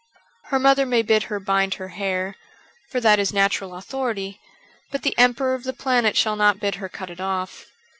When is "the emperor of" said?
5.03-5.63